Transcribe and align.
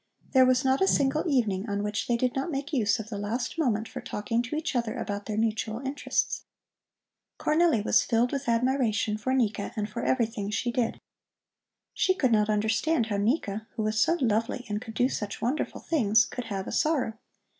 There 0.31 0.47
was 0.47 0.65
not 0.65 0.81
a 0.81 0.87
single 0.87 1.27
evening 1.29 1.69
on 1.69 1.83
which 1.83 2.07
they 2.07 2.17
did 2.17 2.33
not 2.33 2.49
make 2.49 2.73
use 2.73 2.97
of 2.97 3.09
the 3.09 3.19
last 3.19 3.59
moment 3.59 3.87
for 3.87 4.01
talking 4.01 4.41
to 4.41 4.55
each 4.55 4.75
other 4.75 4.97
about 4.97 5.27
their 5.27 5.37
mutual 5.37 5.79
interests. 5.79 6.43
Cornelli 7.39 7.85
was 7.85 8.01
filled 8.03 8.31
with 8.31 8.49
admiration 8.49 9.15
for 9.15 9.31
Nika 9.35 9.73
and 9.75 9.87
for 9.87 10.01
everything 10.03 10.49
she 10.49 10.71
did. 10.71 10.99
She 11.93 12.15
could 12.15 12.31
not 12.31 12.49
understand 12.49 13.05
how 13.05 13.17
Nika, 13.17 13.67
who 13.75 13.83
was 13.83 13.99
so 14.01 14.17
lovely 14.19 14.65
and 14.67 14.81
could 14.81 14.95
do 14.95 15.07
such 15.07 15.39
wonderful 15.39 15.81
things, 15.81 16.25
could 16.25 16.45
have 16.45 16.65
a 16.65 16.71
sorrow. 16.71 17.13